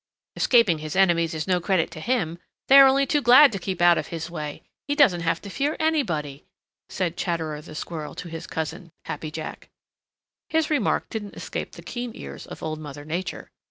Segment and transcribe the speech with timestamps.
[0.35, 2.39] "Escaping his enemies is no credit to him.
[2.69, 5.49] They are only too glad to keep out of his way; he doesn't have to
[5.51, 6.43] fear anybody,"
[6.89, 9.69] said Chatterer the Red Squirrel to his cousin, Happy Jack.
[10.49, 13.51] His remark didn't escape the keen ears of Old Mother Nature.